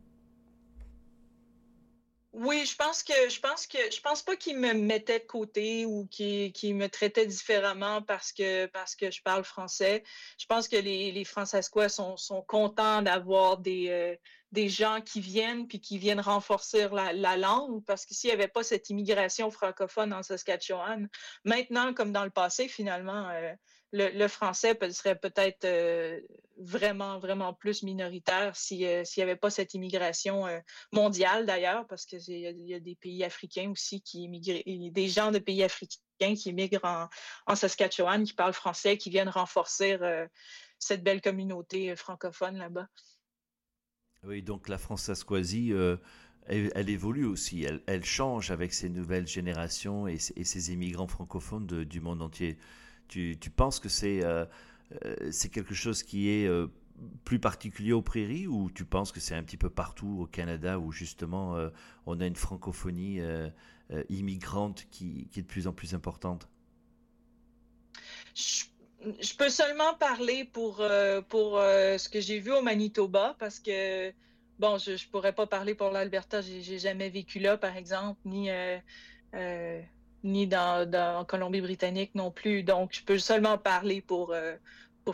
[2.38, 5.87] Oui, je pense que je pense que je pense pas qu'il me mettait de côté
[5.87, 10.05] ou qu'il me traitait différemment parce que parce que je parle français.
[10.38, 14.14] Je pense que les, les Françaisquois sont, sont contents d'avoir des, euh,
[14.53, 18.35] des gens qui viennent puis qui viennent renforcer la, la langue parce que s'il n'y
[18.35, 21.09] avait pas cette immigration francophone en Saskatchewan,
[21.44, 23.53] maintenant comme dans le passé, finalement, euh,
[23.92, 26.20] le, français serait peut-être euh,
[26.59, 30.59] vraiment, vraiment plus minoritaire euh, s'il n'y avait pas cette immigration euh,
[30.92, 35.31] mondiale d'ailleurs, parce qu'il y, y, a des pays africains aussi qui immigrent, des gens
[35.31, 37.09] de pays africains qui immigrent
[37.46, 39.96] en, Saskatchewan, qui parlent français, qui viennent renforcer
[40.79, 42.88] cette belle communauté francophone là-bas.
[44.24, 45.72] Oui, donc la France Asquasie,
[46.46, 52.20] elle, évolue aussi, elle, change avec ces nouvelles générations et, ces immigrants francophones du monde
[52.20, 52.59] entier.
[53.09, 54.44] Tu, penses que c'est euh,
[55.05, 56.66] euh, c'est quelque chose qui est euh,
[57.25, 60.79] plus particulier aux prairies ou tu penses que c'est un petit peu partout au Canada
[60.79, 61.57] où justement
[62.07, 63.21] on a une francophonie
[64.09, 66.49] immigrante qui, est de plus en plus importante?
[68.35, 68.64] Je,
[69.37, 70.83] peux seulement parler pour,
[71.29, 74.12] pour ce que j'ai vu au Manitoba parce que,
[74.59, 78.51] bon, je ne pourrais pas parler pour l'Alberta, j'ai jamais vécu là par exemple, ni
[80.24, 82.62] ni dans, dans Colombie-Britannique non plus.
[82.62, 84.57] Donc, je peux seulement parler pour, euh,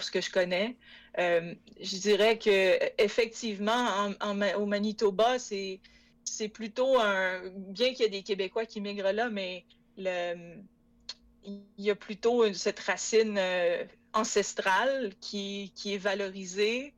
[0.00, 0.76] ce que je connais.
[1.18, 4.10] Euh, je dirais que effectivement,
[4.58, 5.80] au Manitoba, c'est
[6.24, 7.42] c'est plutôt un.
[7.54, 9.64] Bien qu'il y ait des Québécois qui migrent là, mais
[9.96, 16.94] il y a plutôt cette racine euh, ancestrale qui, est valorisée.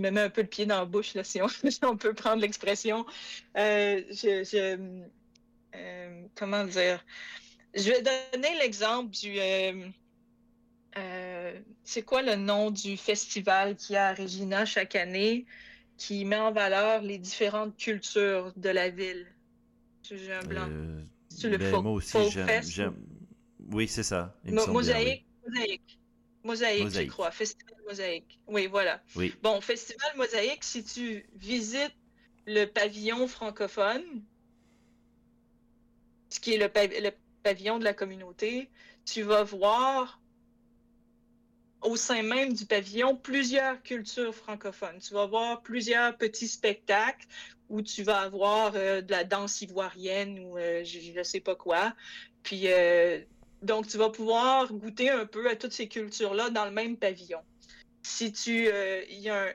[0.00, 1.48] Me mets un peu le pied dans la bouche, là, si, on,
[1.96, 3.06] peut prendre l'expression.
[3.56, 4.02] Euh,
[5.74, 7.04] euh, comment dire?
[7.74, 9.38] Je vais donner l'exemple du.
[9.38, 9.90] Euh,
[11.84, 15.46] c'est quoi le nom du festival qu'il y a à Regina chaque année
[15.96, 19.26] qui met en valeur les différentes cultures de la ville?
[20.02, 20.68] J'ai un blanc?
[21.44, 22.96] le ben, moi aussi, j'aime.
[23.70, 24.34] Oui, c'est ça.
[24.44, 25.97] mosaïque, mosaïque.
[26.44, 27.30] Mosaïque, je crois.
[27.30, 28.38] Festival Mosaïque.
[28.46, 29.02] Oui, voilà.
[29.16, 29.34] Oui.
[29.42, 31.94] Bon, Festival Mosaïque, si tu visites
[32.46, 34.22] le pavillon francophone,
[36.30, 37.10] ce qui est le,
[37.42, 38.70] pavillon de la communauté,
[39.04, 40.20] tu vas voir
[41.82, 44.98] au sein même du pavillon plusieurs cultures francophones.
[44.98, 47.26] Tu vas voir plusieurs petits spectacles
[47.68, 51.54] où tu vas avoir euh, de la danse ivoirienne ou euh, je ne sais pas
[51.54, 51.94] quoi.
[52.42, 53.20] Puis euh,
[53.62, 57.40] donc, tu vas pouvoir goûter un peu à toutes ces cultures-là dans le même pavillon.
[58.02, 59.54] Si tu, euh, y a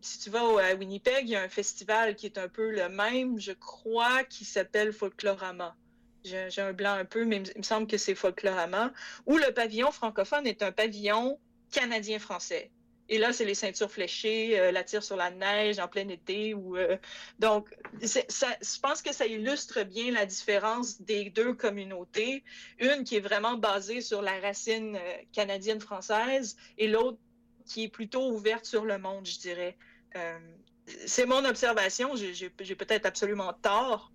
[0.00, 2.88] si tu vas à Winnipeg, il y a un festival qui est un peu le
[2.88, 5.76] même, je crois, qui s'appelle Folklorama.
[6.24, 8.92] J'ai un blanc un peu, mais il me semble que c'est Folklorama,
[9.26, 11.38] où le pavillon francophone est un pavillon
[11.70, 12.70] canadien-français.
[13.08, 16.52] Et là, c'est les ceintures fléchées, euh, la tire sur la neige en plein été.
[16.52, 16.96] Ou, euh,
[17.38, 22.44] donc, je pense que ça illustre bien la différence des deux communautés.
[22.78, 27.18] Une qui est vraiment basée sur la racine euh, canadienne-française et l'autre
[27.66, 29.76] qui est plutôt ouverte sur le monde, je dirais.
[31.06, 32.16] c'est mon observation.
[32.16, 34.10] J'ai peut-être absolument tort,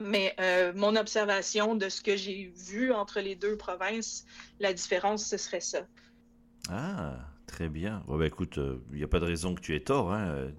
[0.00, 0.36] mais
[0.74, 4.26] mon observation de ce que j'ai vu entre les deux provinces,
[4.58, 5.86] la différence, ce serait ça.
[6.68, 8.04] Ah, Très bien.
[8.06, 10.12] Bah, écoute, il euh, n'y a pas de raison que tu aies tort.
[10.12, 10.52] Hein.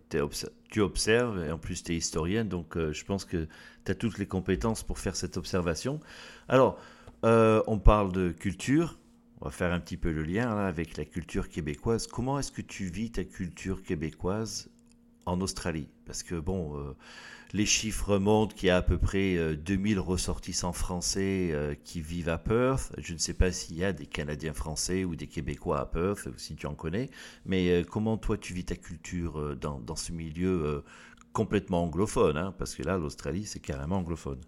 [0.69, 3.47] tu observes et en plus tu es historienne, donc euh, je pense que
[3.85, 6.01] tu as toutes les compétences pour faire cette observation.
[6.49, 6.77] Alors,
[7.23, 8.99] euh, on parle de culture.
[9.39, 12.07] On va faire un petit peu le lien avec la culture québécoise.
[12.07, 14.69] Comment est-ce que tu vis ta culture québécoise
[15.25, 15.87] en Australie?
[16.05, 16.93] Parce que bon,
[17.53, 22.37] les chiffres montrent qu'il y a à peu près 2000 ressortissants français qui vivent à
[22.37, 22.93] Perth.
[22.97, 26.27] Je ne sais pas s'il y a des Canadiens français ou des Québécois à Perth,
[26.37, 27.09] si tu en connais.
[27.45, 30.83] Mais comment toi tu vis ta culture dans, ce milieu
[31.33, 32.53] complètement anglophone hein?
[32.57, 34.41] Parce que là, l'Australie, c'est carrément anglophone.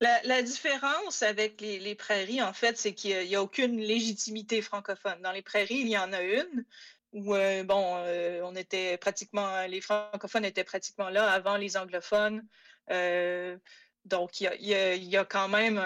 [0.00, 5.20] La, différence avec les, prairies, en fait, c'est qu'il n'y a, aucune légitimité francophone.
[5.22, 6.64] Dans les prairies, il y en a une
[7.12, 12.46] où, bon, euh, on était pratiquement, les francophones étaient pratiquement là avant les anglophones.
[12.90, 13.56] Euh,
[14.04, 15.80] donc, il y, a, quand même,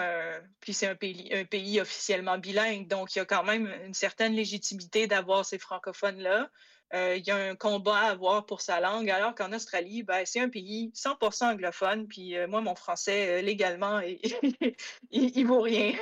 [0.61, 3.93] puis c'est un pays, un pays officiellement bilingue, donc il y a quand même une
[3.93, 6.49] certaine légitimité d'avoir ces francophones-là.
[6.93, 10.23] Euh, il y a un combat à avoir pour sa langue, alors qu'en Australie, ben,
[10.25, 13.99] c'est un pays 100% anglophone, puis moi, mon français, légalement,
[15.11, 15.93] il, il, vaut rien.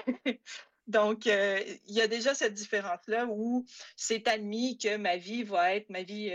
[0.88, 3.66] Donc, il y a déjà cette différence-là où
[3.96, 6.32] c'est admis que ma vie va être ma vie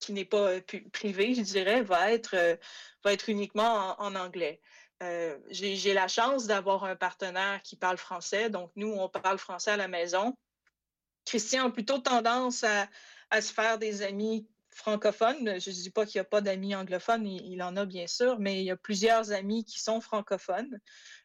[0.00, 0.60] qui n'est pas
[0.92, 2.58] privée, je dirais, va être,
[3.04, 4.60] va être uniquement en, anglais.
[5.50, 9.76] J'ai la chance d'avoir un partenaire qui parle français, donc nous, on parle français à
[9.76, 10.36] la maison.
[11.24, 12.88] Christian a plutôt tendance à,
[13.40, 15.60] se faire des amis francophones.
[15.60, 18.38] Je ne dis pas qu'il n'y a pas d'amis anglophones, il, en a bien sûr,
[18.38, 20.80] mais il y a plusieurs amis qui sont francophones,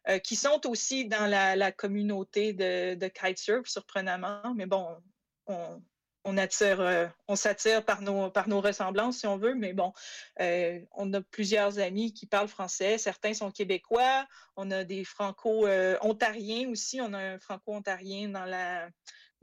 [0.10, 4.54] euh, qui sont aussi dans la, communauté de, kitesurf, surprenamment.
[4.56, 4.98] Mais bon,
[5.46, 9.94] on, attire, euh, on s'attire par nos, par nos ressemblances, si on veut, mais bon,
[10.40, 12.98] euh, on a plusieurs amis qui parlent français.
[12.98, 14.28] Certains sont québécois.
[14.56, 17.00] On a des franco-ontariens aussi.
[17.00, 18.90] On a un franco-ontarien dans la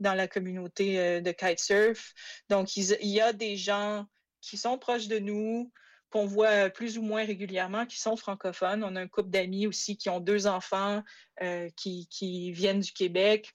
[0.01, 2.13] dans la communauté de kitesurf.
[2.47, 4.05] Donc, il, y a des gens
[4.39, 5.73] qui sont proches de nous,
[6.09, 8.83] qu'on voit plus ou moins régulièrement, qui sont francophones.
[8.83, 11.03] On a un couple d'amis aussi qui ont deux enfants
[11.41, 13.53] euh, qui, viennent du Québec.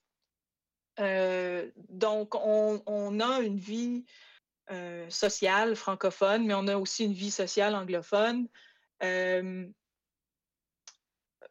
[1.01, 4.05] Euh, donc, on, a une vie
[5.09, 8.49] sociale francophone, mais on a aussi une vie sociale anglophone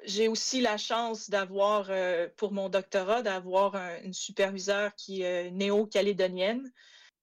[0.06, 6.72] j'ai aussi la chance d'avoir, euh, pour mon doctorat, d'avoir une superviseure qui est néo-calédonienne.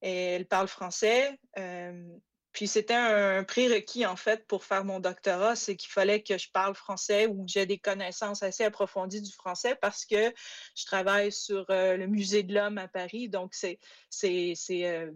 [0.01, 1.39] Elle parle français.
[1.59, 2.07] Euh,
[2.53, 6.51] puis c'était un, prérequis, en fait, pour faire mon doctorat, c'est qu'il fallait que je
[6.51, 10.33] parle français ou que j'ai des connaissances assez approfondies du français parce que
[10.75, 13.29] je travaille sur euh, le musée de l'homme à Paris.
[13.29, 13.79] Donc, c'est,
[14.11, 15.13] c'est, euh,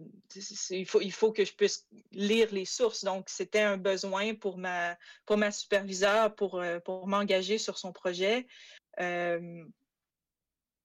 [0.69, 3.03] il, faut, il faut que je puisse lire les sources.
[3.03, 7.91] Donc, c'était un besoin pour ma, pour ma superviseure pour, euh, pour m'engager sur son
[7.91, 8.47] projet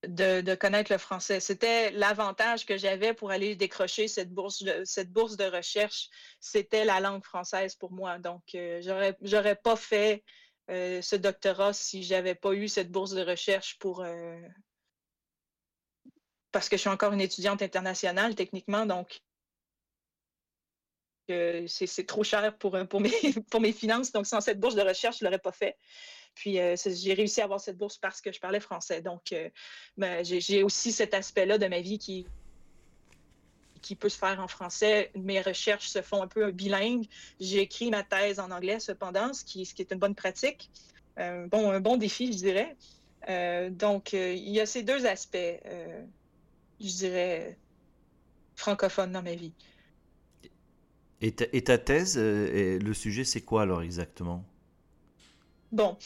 [0.06, 1.40] de, connaître le français.
[1.40, 6.08] C'était l'avantage que j'avais pour aller décrocher cette bourse de, recherche.
[6.40, 8.18] C'était la langue française pour moi.
[8.18, 8.80] Donc, euh,
[9.22, 10.24] j'aurais, pas fait
[10.70, 14.40] euh, ce doctorat si j'avais pas eu cette bourse de recherche pour euh,
[16.52, 19.22] parce que je suis encore une étudiante internationale techniquement, donc
[21.28, 23.12] c'est, trop cher pour, pour, mes,
[23.50, 24.10] pour mes finances.
[24.10, 25.76] Donc, sans cette bourse de recherche, je ne l'aurais pas fait.
[26.34, 29.02] Puis euh, j'ai réussi à avoir cette bourse parce que je parlais français.
[29.02, 29.48] Donc, euh,
[29.96, 32.26] ben, j'ai aussi cet aspect-là de ma vie qui,
[33.82, 35.10] qui peut se faire en français.
[35.14, 37.06] Mes recherches se font un peu bilingue.
[37.40, 40.70] J'ai écrit ma thèse en anglais, cependant, ce qui, ce qui est une bonne pratique.
[41.18, 42.76] Euh, bon, un bon défi, je dirais.
[43.70, 45.36] donc, il y a ces deux aspects,
[46.80, 47.58] je dirais,
[48.56, 49.52] francophones dans ma vie.
[51.20, 54.42] Et ta thèse, le sujet, c'est quoi alors exactement?
[55.72, 55.96] Bon,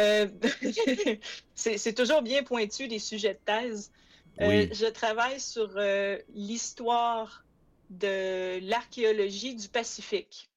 [0.00, 0.28] euh,
[1.54, 3.90] c'est toujours bien pointu les sujets de thèse.
[4.40, 7.44] Euh, je travaille sur euh, l'histoire
[7.90, 10.48] de l'archéologie du Pacifique.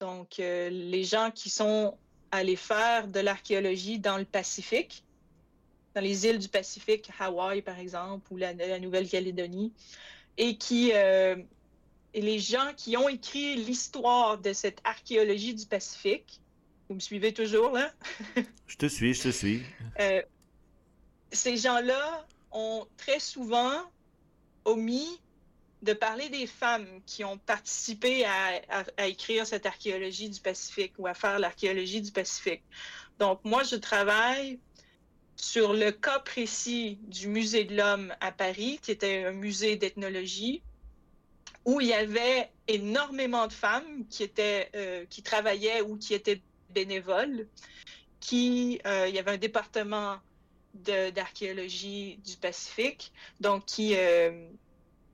[0.00, 1.98] Donc, les gens qui sont
[2.30, 5.02] allés faire de l'archéologie dans le Pacifique,
[5.94, 9.72] dans les îles du Pacifique, Hawaï par exemple, ou la, la Nouvelle-Calédonie,
[10.36, 11.44] et qui, et
[12.14, 16.40] les gens qui ont écrit l'histoire de cette archéologie du Pacifique,
[16.88, 17.92] vous me suivez toujours, là?
[18.66, 19.62] je te suis, je te suis.
[20.00, 20.22] Euh,
[21.30, 23.82] ces gens-là ont très souvent
[24.64, 25.20] omis
[25.82, 31.14] de parler des femmes qui ont participé à, écrire cette archéologie du Pacifique ou à
[31.14, 32.62] faire l'archéologie du Pacifique.
[33.18, 34.58] Donc, moi, je travaille
[35.36, 40.62] sur le cas précis du Musée de l'Homme à Paris, qui était un musée d'ethnologie,
[41.64, 46.42] où il y avait énormément de femmes qui, étaient, euh, qui travaillaient ou qui étaient
[46.70, 47.46] bénévoles
[48.20, 50.18] qui, euh, il y avait un département
[50.74, 54.48] d'archéologie du Pacifique, donc qui, euh,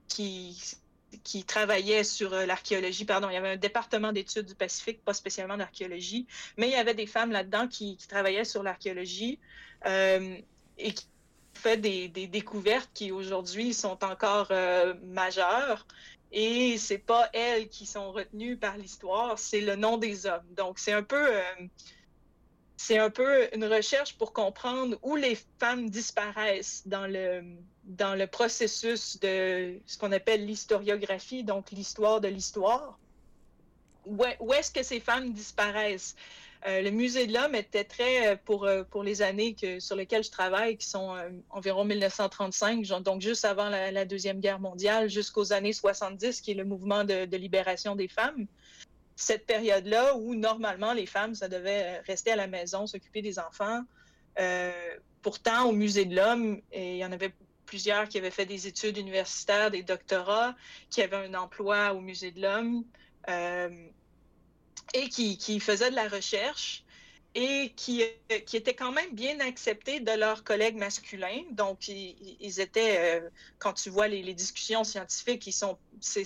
[0.07, 0.75] qui,
[1.23, 5.13] qui travaillait sur euh, l'archéologie, pardon, il y avait un département d'études du Pacifique, pas
[5.13, 9.39] spécialement d'archéologie, mais il y avait des femmes là-dedans qui, qui, travaillaient sur l'archéologie
[9.85, 10.93] et
[11.53, 14.51] fait des, découvertes qui aujourd'hui sont encore
[15.03, 15.87] majeures.
[16.31, 20.45] Et c'est pas elles qui sont retenues par l'histoire, c'est le nom des hommes.
[20.55, 21.27] Donc c'est un peu
[22.77, 27.43] c'est un peu une recherche pour comprendre où les femmes disparaissent dans le,
[27.85, 32.99] dans le processus de ce qu'on appelle l'historiographie, donc l'histoire de l'histoire.
[34.05, 36.15] Où, est-ce que ces femmes disparaissent?
[36.67, 40.23] Euh, le musée de l'homme était très, euh, pour, euh, pour les années sur lesquelles
[40.23, 41.15] je travaille, qui sont
[41.49, 46.65] environ 1935, donc juste avant la, Deuxième Guerre mondiale, jusqu'aux années 70, qui est le
[46.65, 48.47] mouvement de, libération des femmes
[49.17, 53.81] cette période-là où normalement les femmes, ça devait rester à la maison, s'occuper des enfants.
[55.21, 57.33] Pourtant, au Musée de l'Homme, il y en avait
[57.65, 60.53] plusieurs qui avaient fait des études universitaires, des doctorats,
[60.89, 62.83] qui avaient un emploi au Musée de l'Homme
[64.93, 66.85] et qui, qui, faisaient de la recherche
[67.35, 71.43] et qui, euh, qui étaient quand même bien acceptés de leurs collègues masculins.
[71.51, 76.23] Donc, ils, étaient, euh, quand tu vois les, discussions scientifiques, ils sont, c'est,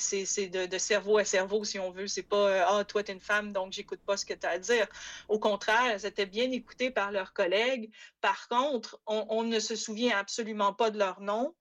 [0.49, 2.05] de, cerveau à cerveau, si on veut.
[2.05, 4.45] C'est pas, euh, ah, toi, tu es une femme, donc j'écoute pas ce que tu
[4.45, 4.87] as à dire.
[5.27, 7.89] Au contraire, ils étaient bien écoutés par leurs collègues.
[8.21, 11.55] Par contre, on, ne se souvient absolument pas de leur nom.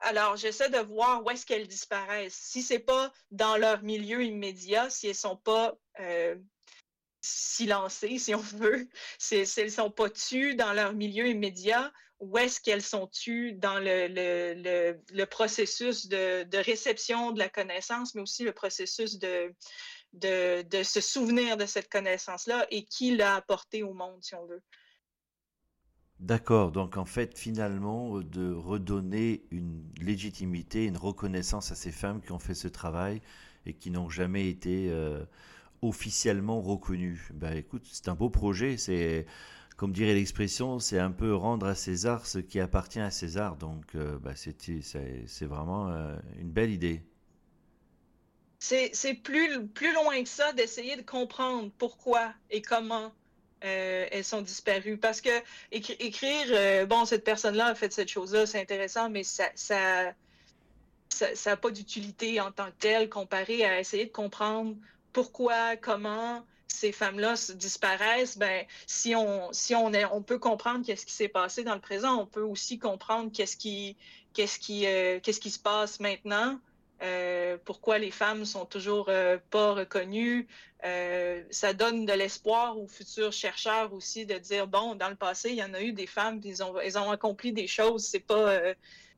[0.00, 2.34] Alors, j'essaie de voir où est-ce qu'elles disparaissent.
[2.34, 5.76] Si c'est pas dans leur milieu immédiat, si elles sont pas
[7.26, 12.38] silencées, si on veut, si, elles ne sont pas tues dans leur milieu immédiat, où
[12.38, 18.52] est-ce qu'elles sont tues dans le, processus de, réception de la connaissance, mais aussi le
[18.52, 19.54] processus de,
[20.14, 24.46] de, de se souvenir de cette connaissance-là et qui l'a apportée au monde, si on
[24.46, 24.62] veut.
[26.20, 32.32] D'accord, donc en fait finalement de redonner une légitimité, une reconnaissance à ces femmes qui
[32.32, 33.20] ont fait ce travail
[33.66, 35.24] et qui n'ont jamais été euh,
[35.82, 37.28] officiellement reconnu.
[37.34, 39.26] Ben écoute, c'est un beau projet, c'est
[39.76, 43.56] comme dirait l'expression, c'est un peu rendre à César ce qui appartient à César.
[43.56, 47.02] Donc euh, ben, c'est vraiment euh, une belle idée.
[48.58, 53.12] C'est plus, plus loin que ça d'essayer de comprendre pourquoi et comment
[53.66, 54.96] euh, elles sont disparues.
[54.96, 55.30] Parce que
[55.70, 60.12] écrire, bon, cette personne-là a fait cette chose-là, c'est intéressant, mais ça, ça
[61.08, 64.74] ça pas d'utilité en tant que tel comparé à essayer de comprendre
[65.12, 71.06] pourquoi, comment ces femmes-là disparaissent, ben, si on, si on, est, on peut comprendre qu'est-ce
[71.06, 73.96] qui s'est passé dans le présent, on peut aussi comprendre qu'est-ce qui,
[74.34, 76.58] qu'est-ce qui, euh, qu'est-ce qui se passe maintenant,
[77.02, 80.48] euh, pourquoi les femmes sont toujours euh, pas reconnues.
[81.50, 85.56] ça donne de l'espoir aux futurs chercheurs aussi de dire bon, dans le passé, il
[85.56, 88.04] y en a eu des femmes, ils ont, accompli des choses.
[88.04, 88.60] C'est pas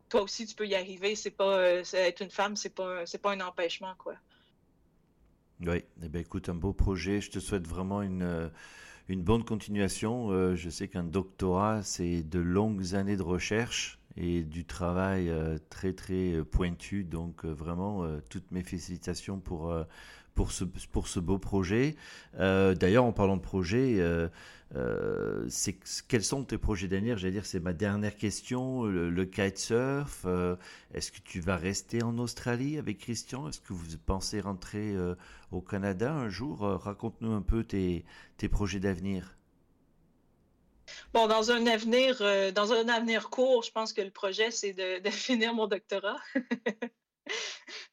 [0.09, 1.14] toi aussi tu peux y arriver.
[1.14, 1.62] C'est pas
[1.93, 4.14] être une femme, c'est pas, c'est pas un empêchement quoi.
[5.67, 7.21] Oui, eh bien, écoute, un beau projet.
[7.21, 8.49] Je te souhaite vraiment une, euh,
[9.09, 10.31] une bonne continuation.
[10.31, 15.59] Euh, je sais qu'un doctorat, c'est de longues années de recherche et du travail euh,
[15.71, 17.05] très très pointu.
[17.05, 19.75] Donc vraiment, toutes mes félicitations pour,
[20.35, 21.97] pour, ce, pour ce beau projet.
[22.35, 24.01] D'ailleurs, en parlant de projet,
[24.77, 25.49] euh,
[26.09, 27.16] quels sont tes projets d'avenir?
[27.16, 28.85] J'allais dire, c'est ma dernière question.
[28.85, 30.57] Le, kitesurf, euh,
[30.92, 33.49] est-ce que tu vas rester en Australie avec Christian?
[33.49, 35.14] Est-ce que vous pensez rentrer euh,
[35.53, 36.61] au Canada un jour?
[36.61, 38.05] Raconte-nous un peu tes,
[38.37, 39.38] tes projets d'avenir.
[41.12, 42.18] Bon, dans un avenir,
[42.53, 46.18] dans un avenir court, je pense que le projet, c'est de, finir mon doctorat.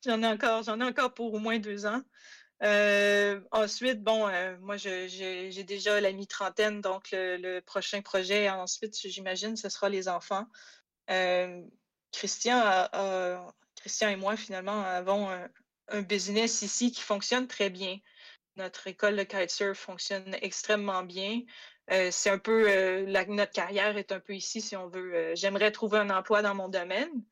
[0.05, 2.01] j'en ai encore, j'en ai encore pour au moins deux ans.
[2.63, 9.55] Euh, ensuite, bon, euh, moi, j'ai déjà la mi-trentaine, donc le, prochain projet, ensuite, j'imagine,
[9.58, 10.47] ce sera les enfants.
[11.10, 11.62] Euh,
[12.12, 12.88] Christian,
[13.75, 17.99] Christian et moi, finalement, avons un, business ici qui fonctionne très bien.
[18.58, 21.41] Notre école de kitesurf fonctionne extrêmement bien.
[21.89, 25.36] c'est un peu, notre carrière est un peu ici, si on veut.
[25.36, 27.24] J'aimerais trouver un emploi dans mon domaine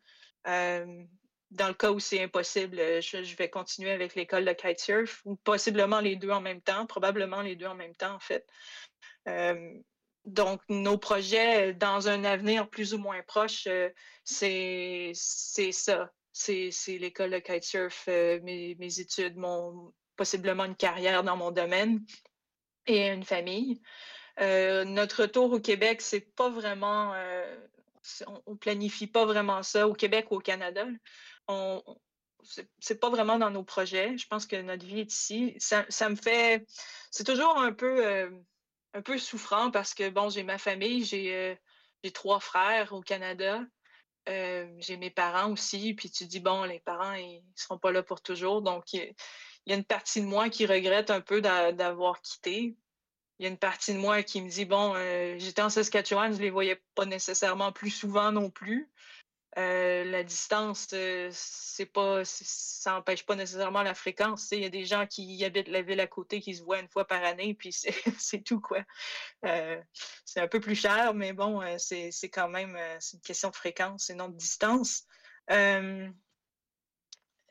[1.53, 5.35] dans le cas où c'est impossible, euh, je, vais continuer avec l'école de kitesurf ou
[5.35, 8.47] possiblement les deux en même temps, probablement les deux en même temps en fait.
[9.27, 9.73] Euh,
[10.25, 13.89] donc, nos projets dans un avenir plus ou moins proche, euh,
[14.23, 16.11] c'est ça.
[16.31, 22.05] C'est l'école de kitesurf, mes, mes, études, mon, possiblement une carrière dans mon domaine
[22.85, 23.81] et une famille.
[24.39, 27.13] notre retour au Québec, c'est pas vraiment
[28.27, 30.85] on, on, planifie pas vraiment ça au Québec ou au Canada
[31.47, 31.83] on,
[32.79, 34.17] c'est pas vraiment dans nos projets.
[34.17, 35.55] Je pense que notre vie est ici.
[35.59, 36.65] Ça, me fait.
[37.11, 38.29] C'est toujours un peu, euh,
[38.93, 43.61] un peu souffrant parce que, bon, j'ai ma famille, j'ai euh, trois frères au Canada.
[44.29, 45.93] Euh, j'ai mes parents aussi.
[45.93, 48.61] Puis tu dis, bon, les parents, ils seront pas là pour toujours.
[48.61, 48.85] Donc,
[49.65, 52.75] il y, a une partie de moi qui regrette un peu d'avoir quitté.
[53.39, 54.93] il y a une partie de moi qui me dit bon,
[55.37, 58.89] j'étais en Saskatchewan, je les voyais pas nécessairement plus souvent non plus.
[59.55, 60.87] la distance,
[61.31, 64.49] c'est pas, ça n'empêche pas nécessairement la fréquence.
[64.51, 66.89] Il y a des gens qui habitent la ville à côté qui se voient une
[66.89, 68.83] fois par année, puis c'est tout quoi.
[69.43, 74.15] c'est un peu plus cher, mais bon, c'est quand même une question de fréquence et
[74.15, 75.05] non de distance.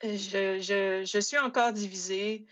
[0.02, 2.44] Je, je, suis encore divisée,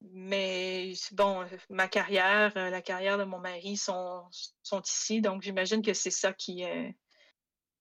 [0.00, 4.24] mais bon, ma carrière, la carrière de mon mari sont,
[4.62, 6.64] sont ici, donc j'imagine que c'est ça qui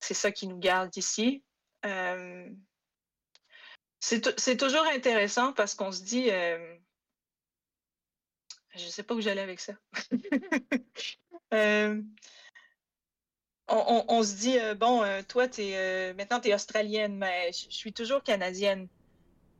[0.01, 1.43] c'est ça qui nous garde ici.
[3.99, 6.29] c'est toujours intéressant parce qu'on se dit,
[8.75, 9.73] je ne sais pas où j'allais avec ça.
[13.69, 18.89] on, se dit, bon, toi, es, maintenant, tu es australienne, mais je suis toujours canadienne.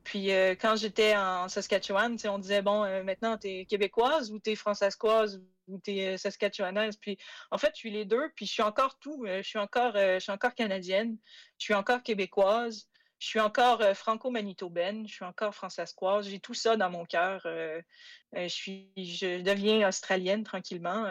[0.03, 4.39] Puis euh, quand j'étais en Saskatchewan, on disait, bon, euh, maintenant, tu es québécoise ou
[4.39, 6.97] tu es françaiscoise ou tu es euh, saskatchewanaise.
[6.97, 7.17] Puis
[7.51, 9.25] en fait, je suis les deux, puis je suis encore tout.
[9.25, 11.17] je, suis encore, je suis encore canadienne,
[11.57, 12.89] je suis encore québécoise,
[13.19, 16.27] je suis encore franco-manitobaine, je suis encore françaiscoise.
[16.27, 17.41] J'ai tout ça dans mon cœur.
[17.45, 21.09] je, suis, je deviens australienne tranquillement.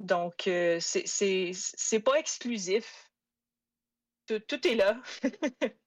[0.00, 0.48] donc,
[0.80, 3.10] c'est pas exclusif.
[4.26, 5.00] tout est là.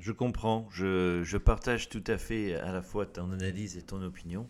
[0.00, 4.46] Je comprends, je, partage tout à fait à la fois ton analyse et ton opinion,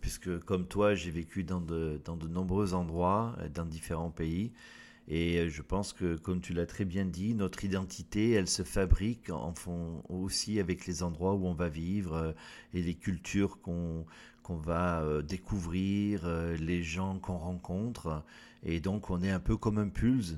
[0.00, 4.52] puisque comme toi, j'ai vécu dans de, dans de nombreux endroits, euh, dans différents pays,
[5.06, 8.64] et euh, je pense que, comme tu l'as très bien dit, notre identité, elle se
[8.64, 12.32] fabrique en fond aussi avec les endroits où on va vivre euh,
[12.74, 14.04] et les cultures qu'on
[14.42, 16.26] qu'on va découvrir,
[16.58, 18.24] les gens qu'on rencontre,
[18.64, 20.34] et donc on est un peu comme un pulse.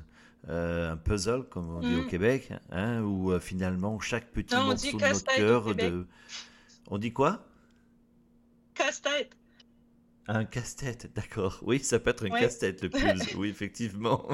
[0.48, 2.06] Euh, un puzzle, comme on dit au mm.
[2.06, 6.06] Québec, hein, où euh, finalement chaque petit morceau de notre cœur de...
[6.88, 7.46] On dit quoi?
[8.74, 9.34] Casse-tête.
[10.26, 11.58] Un casse-tête, d'accord.
[11.62, 13.34] Oui, ça peut être un casse-tête le plus.
[13.36, 14.26] oui, effectivement.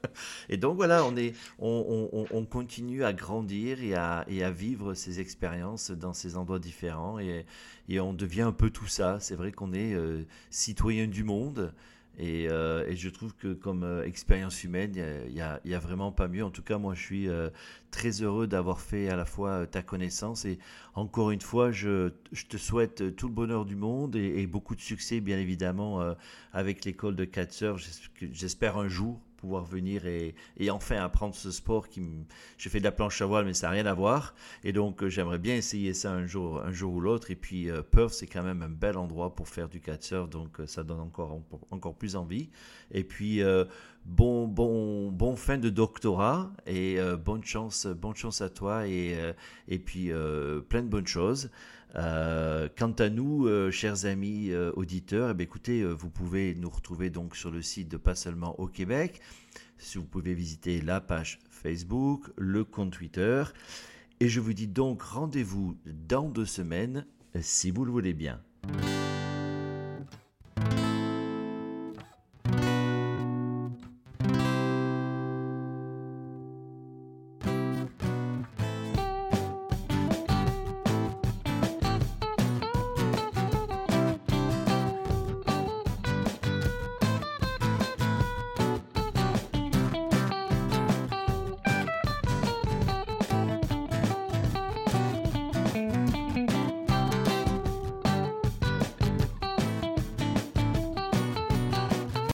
[0.48, 4.94] et donc voilà, on, est, on, on, continue à grandir et à, et à, vivre
[4.94, 7.44] ces expériences dans ces endroits différents et,
[7.88, 9.18] et on devient un peu tout ça.
[9.20, 11.72] C'est vrai qu'on est euh, citoyen du monde
[12.20, 15.40] euh, et, je trouve que comme euh, expérience humaine, il n'y
[15.74, 16.44] a, vraiment pas mieux.
[16.44, 17.48] En tout cas, moi, je suis euh,
[17.90, 20.58] très heureux d'avoir fait à la fois ta connaissance et
[20.94, 22.10] encore une fois, je,
[22.48, 26.14] te souhaite tout le bonheur du monde et, beaucoup de succès, bien évidemment,
[26.52, 27.78] avec l'école de 4 sœurs.
[28.20, 30.36] J'espère un jour pouvoir venir et,
[30.70, 32.08] enfin apprendre ce sport qui.
[32.58, 34.36] Je fais de la planche à voile, mais ça n'a rien à voir.
[34.62, 37.32] Et donc, euh, j'aimerais bien essayer ça un jour, un jour ou l'autre.
[37.32, 40.60] Et puis, euh, Perth, c'est quand même un bel endroit pour faire du kitesurf, donc
[40.60, 41.40] euh, ça donne encore,
[41.72, 42.50] encore plus envie.
[42.92, 43.40] Et puis,
[44.04, 49.16] bon, bon, bon fin de doctorat et bonne chance, bonne chance à toi et,
[49.66, 50.10] et puis
[50.68, 51.50] plein de bonnes choses.
[51.94, 57.62] Quant à nous, chers amis auditeurs, eh écoutez, vous pouvez nous retrouver donc sur le
[57.62, 59.20] site de Pas seulement au Québec.
[59.78, 63.44] Si vous pouvez visiter la page Facebook, le compte Twitter.
[64.20, 67.06] Et je vous dis donc rendez-vous dans deux semaines,
[67.40, 68.40] si vous le voulez bien.